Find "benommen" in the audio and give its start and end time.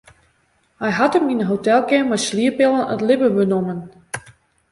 3.39-3.79